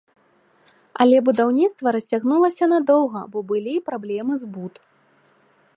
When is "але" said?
1.03-1.17